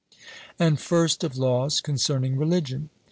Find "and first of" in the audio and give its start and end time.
0.57-1.37